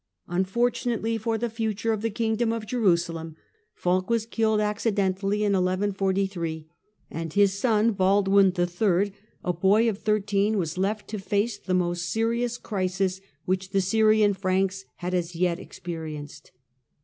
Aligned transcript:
Unfortunately 0.27 1.15
for 1.19 1.37
the 1.37 1.47
future 1.47 1.91
of 1.93 2.01
the 2.01 2.09
kingdom 2.09 2.51
of 2.51 2.65
Jerusalem, 2.65 3.35
Fulk 3.75 4.09
was 4.09 4.25
Baldwin 4.25 4.31
killed 4.35 4.59
accidentally 4.59 5.43
in 5.43 5.53
1143, 5.53 6.67
and 7.11 7.31
his 7.31 7.53
son 7.53 7.91
Baldwin 7.91 8.47
III., 8.47 8.63
a 8.63 8.65
III., 8.65 9.13
1143 9.43 9.85
i^^y 9.93 9.95
^£ 9.95 9.97
thirteen, 9.99 10.57
was 10.57 10.79
left 10.79 11.07
to 11.09 11.19
face 11.19 11.59
the 11.59 11.75
most 11.75 12.09
serious 12.09 12.57
crisis 12.57 13.21
which 13.45 13.69
the 13.69 13.79
Syrian 13.79 14.33
Franks 14.33 14.85
had 14.95 15.13
as 15.13 15.35
yet 15.35 15.59
experienced. 15.59 16.49